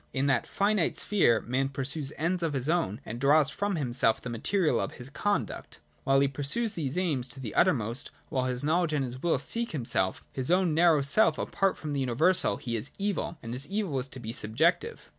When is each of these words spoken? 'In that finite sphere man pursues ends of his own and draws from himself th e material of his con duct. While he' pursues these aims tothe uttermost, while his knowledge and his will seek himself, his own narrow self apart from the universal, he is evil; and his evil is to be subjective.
'In 0.13 0.25
that 0.25 0.47
finite 0.47 0.97
sphere 0.97 1.41
man 1.41 1.69
pursues 1.69 2.11
ends 2.17 2.41
of 2.41 2.53
his 2.53 2.67
own 2.67 2.99
and 3.05 3.21
draws 3.21 3.51
from 3.51 3.75
himself 3.75 4.19
th 4.19 4.25
e 4.25 4.31
material 4.31 4.79
of 4.79 4.93
his 4.93 5.11
con 5.11 5.45
duct. 5.45 5.79
While 6.05 6.21
he' 6.21 6.27
pursues 6.37 6.73
these 6.73 6.97
aims 6.97 7.27
tothe 7.27 7.51
uttermost, 7.55 8.09
while 8.29 8.45
his 8.45 8.63
knowledge 8.63 8.93
and 8.93 9.05
his 9.05 9.21
will 9.21 9.37
seek 9.37 9.73
himself, 9.73 10.23
his 10.33 10.49
own 10.49 10.73
narrow 10.73 11.03
self 11.03 11.37
apart 11.37 11.77
from 11.77 11.93
the 11.93 11.99
universal, 11.99 12.57
he 12.57 12.75
is 12.75 12.89
evil; 12.97 13.37
and 13.43 13.53
his 13.53 13.67
evil 13.67 13.99
is 13.99 14.07
to 14.07 14.19
be 14.19 14.33
subjective. 14.33 15.07